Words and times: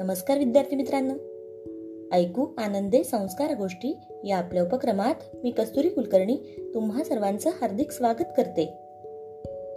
नमस्कार 0.00 0.38
विद्यार्थी 0.38 0.76
मित्रांनो. 0.76 1.14
ऐकू 2.16 2.46
आनंदे 2.58 3.04
संस्कार 3.04 3.54
गोष्टी 3.54 3.98
या 4.24 4.38
आपल्या 4.38 4.62
उपक्रमात 4.62 5.14
मी 5.44 5.50
कस्तुरी 5.50 5.88
कुलकर्णी 5.88 6.36
तुम्हा 6.74 7.04
सर्वांचं 7.04 7.50
हार्दिक 7.50 7.90
स्वागत 7.90 8.24
करते. 8.36 8.78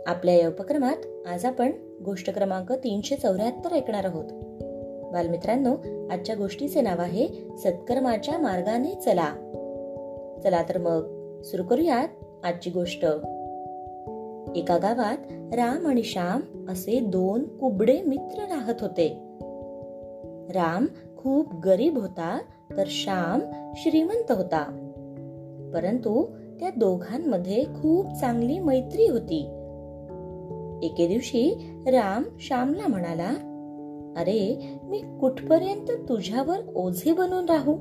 आपल्या 0.07 0.35
या 0.35 0.47
उपक्रमात 0.47 1.27
आज 1.27 1.45
आपण 1.45 1.71
गोष्ट 2.05 2.29
क्रमांक 2.29 2.71
तीनशे 2.71 3.15
चौऱ्याहत्तर 3.15 3.71
ऐकणार 3.71 4.05
आहोत. 4.05 4.25
बालमित्रांनो 5.13 5.71
आजच्या 6.13 6.35
गोष्टीचे 6.35 6.81
नाव 6.81 7.01
आहे 7.01 7.27
सत्कर्माच्या 7.57 8.37
मार्गाने 8.37 8.95
चला. 8.95 9.29
चला 10.43 10.63
तर 10.69 10.77
मग 10.77 11.01
सुरू 11.41 11.63
करूयात 11.63 12.07
आजची 12.43 12.69
गोष्ट. 12.69 13.05
एका 14.55 14.77
गावात 14.77 15.17
राम 15.53 15.87
आणि 15.87 16.03
श्याम 16.03 16.69
असे 16.69 16.99
दोन 16.99 17.57
कुबडे 17.57 18.01
मित्र 18.01 18.39
राहत 18.39 18.75
होते. 18.81 19.32
राम 20.49 20.85
खूप 21.17 21.53
गरीब 21.65 21.97
होता 21.97 22.39
तर 22.77 22.83
श्याम 22.87 23.39
श्रीमंत 23.75 24.31
होता. 24.31 24.79
परंतु 25.73 26.25
त्या 26.59 26.69
दोघांमध्ये 26.77 27.63
खूप 27.63 28.13
चांगली 28.21 28.59
मैत्री 28.59 29.07
होती. 29.07 29.39
एके 30.83 31.07
दिवशी 31.07 31.71
राम 31.87 32.23
श्यामला 32.39 32.87
म्हणाला 32.87 33.29
अरे 34.17 34.69
मी 34.83 35.03
कुठपर्यंत 35.21 35.91
तुझ्यावर 36.09 36.57
ओझे 36.75 37.13
बनून 37.13 37.45
राहू? 37.45 37.73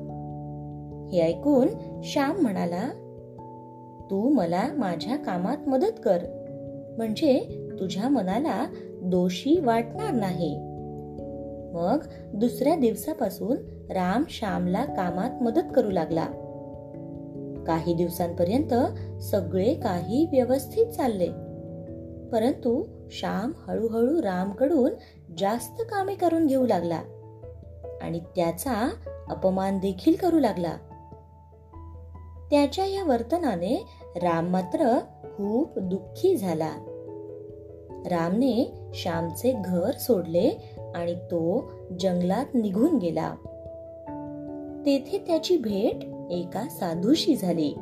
हे 1.09 1.21
ऐकून 1.21 1.69
श्याम 2.05 2.43
म्हणाला 2.43 2.89
तू 4.11 4.29
मला 4.29 4.63
माझ्या 4.77 5.17
कामात 5.17 5.69
मदत 5.69 6.01
कर. 6.05 6.19
म्हणजे 6.97 7.41
तुझ्या 7.81 8.09
मनाला 8.09 8.67
दोषी 9.03 9.61
वाटणार 9.61 10.11
नाही. 10.11 10.72
मग 11.73 11.99
दुसऱ्या 12.35 12.77
दिवसापासून 12.77 13.57
राम 13.91 14.25
श्यामला 14.31 14.85
कामात 14.85 15.43
मदत 15.43 15.73
करू 15.77 15.91
लागला. 15.91 16.27
काही 17.67 17.95
दिवसांपर्यंत 17.95 18.75
सगळे 19.23 19.75
काही 19.75 20.27
व्यवस्थित 20.33 20.87
चालले. 20.87 21.29
परंतु 22.33 22.85
श्याम 23.11 23.53
हळूहळू 23.67 24.23
रामकडून 24.23 24.91
जास्त 25.39 25.83
कामे 25.83 26.15
करून 26.15 26.47
घेऊ 26.47 26.67
लागला 26.67 27.01
आणि 28.03 28.19
त्याचा 28.19 28.91
अपमान 29.29 29.79
देखील 29.79 30.17
करू 30.17 30.39
लागला. 30.39 30.73
त्याच्या 32.51 32.85
या 32.85 33.05
वर्तनाने 33.05 33.87
राम 34.17 34.47
मात्र 34.47 34.99
खूप 35.25 35.79
दुःखी 35.79 36.37
झाला. 36.37 36.71
रामने 38.07 38.73
श्यामचे 38.95 39.63
घर 39.65 39.91
सोडले 39.91 40.75
आणि 40.95 41.15
तो 41.15 41.73
जंगलात 42.01 42.55
निघून 42.55 42.99
गेला. 42.99 43.35
तेथे 44.87 45.25
त्याची 45.27 45.57
भेट 45.57 46.05
एका 46.31 46.69
साधूशी 46.69 47.37
झाली. 47.37 47.75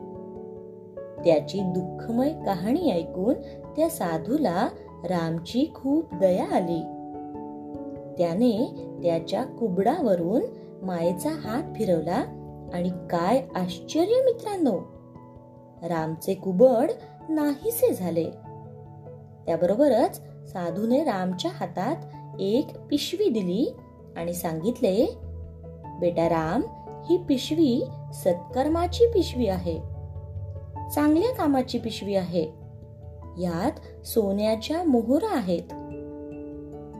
त्याची 1.24 1.60
दुःखमय 1.60 2.32
कहाणी 2.46 2.90
ऐकून 2.90 3.34
त्या 3.76 3.88
साधूला 3.88 4.68
रामची 5.04 5.70
खूप 5.74 6.14
दया 6.14 6.44
आली. 6.44 6.80
त्याने 8.18 8.74
त्याच्या 9.02 9.44
कुबडावरून 9.44 10.42
मायेचा 10.82 11.30
हात 11.30 11.62
फिरवला 11.76 12.24
आणि 12.74 12.90
काय 13.10 13.42
आश्चर्य 13.54 14.22
मित्रांनो! 14.24 14.78
रामचे 15.82 16.34
कुबड 16.34 16.90
नाहीसे 17.28 17.94
झाले. 17.94 18.24
त्याबरोबरच 19.46 20.16
साधूने 20.52 21.04
रामच्या 21.04 21.50
हातात 21.54 21.96
एक 22.40 22.78
पिशवी 22.90 23.28
दिली 23.28 23.74
आणि 24.16 24.34
सांगितले 24.34 25.18
बेटा 26.00 26.28
राम 26.28 26.62
ही 27.10 27.16
पिशवी 27.16 27.84
सत्कर्माची 28.14 29.04
पिशवी 29.06 29.46
आहे. 29.46 29.80
चांगल्या 30.94 31.34
कामाची 31.34 31.78
पिशवी 31.78 32.14
आहे. 32.14 32.44
यात 33.38 34.06
सोन्याच्या 34.06 34.84
मोहरा 34.84 35.36
आहेत. 35.36 35.62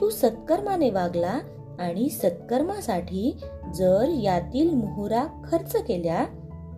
तू 0.00 0.10
सत्कर्माने 0.10 0.90
वागला 0.90 1.38
आणि 1.78 2.08
सत्कर्मासाठी 2.08 3.36
जर 3.74 4.08
यातील 4.08 4.74
मोहरा 4.74 5.24
खर्च 5.44 5.76
केल्या 5.76 6.24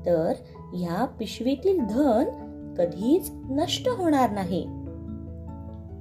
तर 0.06 0.32
ह्या 0.74 1.04
पिशवीतील 1.04 1.78
धन 1.80 2.24
कधीच 2.78 3.30
नष्ट 3.32 3.88
होणार 3.88 4.30
नाही. 4.30 4.64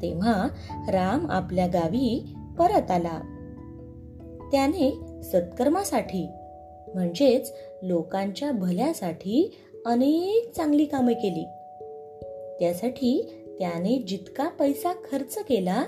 तेव्हा 0.01 0.47
राम 0.89 1.31
आपल्या 1.31 1.67
गावी 1.67 2.35
परत 2.59 2.91
आला. 2.91 3.37
त्याने 4.51 4.91
सत्कर्मासाठी 5.23 6.27
म्हणजेच 6.93 7.53
लोकांच्या 7.83 8.51
भल्यासाठी 8.51 9.55
अनेक 9.85 10.51
चांगली 10.55 10.85
कामे 10.85 11.13
केली. 11.13 11.45
त्यासाठी 12.59 13.31
त्याने 13.59 13.95
जितका 13.97 14.47
पैसा 14.49 14.93
खर्च 14.93 15.35
केला 15.35 15.83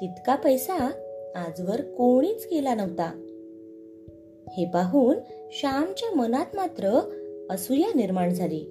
तितका 0.00 0.34
पैसा 0.34 0.90
आजवर 1.34 1.80
कोणीच 1.80 2.46
केला 2.46 2.74
नव्हता. 2.74 3.22
हे 4.56 4.64
पाहून 4.64 5.18
श्यामच्या 5.52 6.16
मनात 6.16 6.46
मात्र 6.54 7.12
असूया 7.50 7.88
निर्माण 7.94 8.34
झाली. 8.34 8.64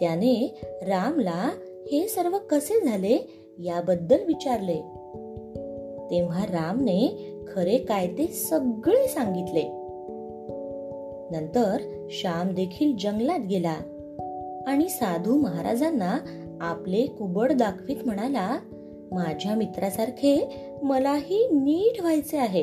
त्याने 0.00 0.60
रामला 0.82 1.50
हे 1.92 2.08
सर्व 2.08 2.38
कसे 2.38 2.80
झाले 2.80 3.18
याबद्दल 3.58 4.24
विचारले. 4.26 5.03
तेव्हा 6.10 6.44
रामने 6.44 7.30
खरे 7.54 7.78
काय 7.78 8.06
ते 8.06 8.26
सगळे 8.26 9.08
सांगितले. 9.08 9.62
नंतर 11.30 11.76
श्याम 12.10 12.54
देखील 12.54 12.96
जंगलात 12.96 13.40
गेला 13.40 13.76
आणि 14.66 14.88
साधू 14.88 15.36
महाराजांना 15.36 16.18
आपले 16.60 17.06
कुबड 17.06 17.52
दाखवित 17.52 17.96
म्हणाला 18.06 18.58
माझ्या 19.12 19.54
मित्रासारखे 19.54 20.48
मलाही 20.82 21.48
नीट 21.52 22.00
व्हायचे 22.00 22.38
आहे. 22.38 22.62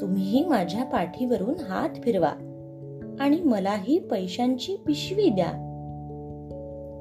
तुम्ही 0.00 0.44
माझ्या 0.44 0.84
पाठीवरून 0.84 1.54
हात 1.60 1.90
फिरवा 2.02 2.32
आणि 3.20 3.40
मलाही 3.40 3.98
पैशांची 3.98 4.76
पिशवी 4.76 5.28
द्या. 5.28 5.68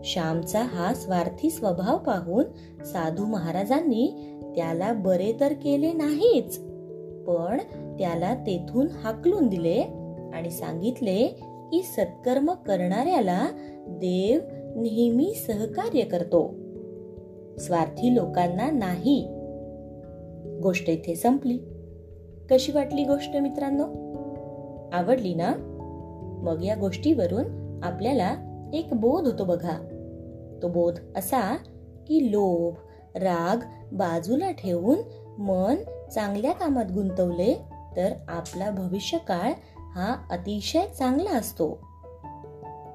श्यामचा 0.03 0.61
हा 0.61 0.93
स्वार्थी 0.93 1.49
स्वभाव 1.49 1.97
पाहून 1.97 2.43
साधू 2.83 3.25
महाराजांनी 3.25 4.37
त्याला 4.55 4.93
बरे 4.93 5.33
तर 5.39 5.53
केले 5.53 5.93
नाहीच. 5.93 6.59
पण 7.27 7.57
त्याला 7.97 8.35
तेथून 8.35 8.87
हाकलून 8.87 9.47
दिले 9.47 9.83
आणि 10.33 10.51
सांगितले 10.51 11.27
की 11.71 11.83
सत्कर्म 11.83 12.51
करणाऱ्याला 12.51 13.47
देव 13.87 14.39
नेहमी 14.75 15.33
सहकार्य 15.47 16.01
करतो. 16.01 16.55
स्वार्थी 17.59 18.15
लोकांना 18.15 18.71
नाही. 18.71 19.27
गोष्ट 20.63 20.89
इथे 20.89 21.15
संपली. 21.15 21.57
कशी 22.51 22.71
वाटली 22.71 23.03
गोष्ट 23.03 23.37
मित्रांनो? 23.37 23.83
आवडली 24.93 25.33
ना? 25.33 25.53
मग 26.43 26.63
या 26.63 26.75
गोष्टीवरून 26.75 27.79
आपल्याला 27.83 28.35
एक 28.73 28.87
बोध 28.93 29.25
होतो 29.25 29.43
बघा. 29.43 29.87
तो 30.61 30.67
बोध 30.67 30.99
असा 31.15 31.55
की 32.07 32.31
लोभ 32.31 32.73
राग 33.15 33.57
बाजूला 33.91 34.51
ठेवून 34.51 34.97
मन 35.41 35.75
चांगल्या 36.15 36.51
कामात 36.51 36.85
गुंतवले 36.85 37.53
तर 37.97 38.13
आपला 38.27 38.69
भविष्यकाळ 38.69 39.53
हा 39.77 40.27
अतिशय 40.29 40.87
चांगला 40.87 41.29
असतो. 41.29 41.79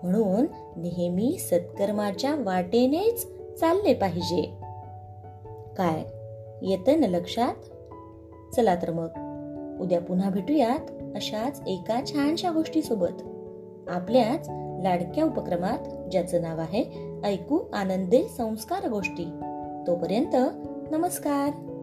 म्हणून 0.03 0.47
नेहमी 0.77 1.39
सत्कर्माच्या 1.39 2.35
वाटेनेच 2.35 3.27
चालले 3.61 3.95
पाहिजे. 3.95 4.43
काय? 5.77 6.05
येतं 6.63 7.01
ना 7.01 7.07
लक्षात? 7.07 7.55
चला 8.55 8.75
तर 8.75 8.91
मग. 8.91 9.09
उद्या 9.81 10.01
पुन्हा 10.01 10.31
भेटूयात 10.31 10.91
अशाच 11.15 11.63
एका 11.67 12.01
छानशा 12.07 12.51
गोष्टीसोबत. 12.51 13.23
आपल्याच 13.91 14.49
लाडक्या 14.83 15.25
उपक्रमात 15.25 16.11
ज्याचं 16.11 16.43
नाव 16.43 16.61
आहे 16.61 17.13
ऐकू 17.25 17.59
आनंदे 17.73 18.29
संस्कार 18.37 18.89
गोष्टी. 18.89 19.56
तोपर्यंत 19.87 20.35
नमस्कार. 20.93 21.76